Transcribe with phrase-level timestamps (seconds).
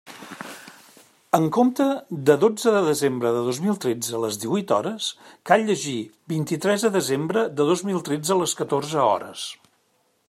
[1.39, 1.85] En compte
[2.29, 5.11] de "dotze de desembre de dos mil tretze, a les díhuit hores",
[5.51, 5.97] cal llegir:
[6.37, 9.49] "vint-i-tres de desembre de dos mil tretze, a les catorze hores".